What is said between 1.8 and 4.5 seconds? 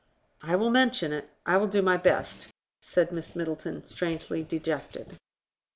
my best," said Miss Middleton, strangely